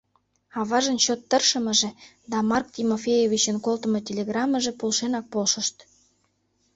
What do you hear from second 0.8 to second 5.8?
чот тыршымыже да Марк Тимофеевичын колтымо телеграммыже полшенак полшышт.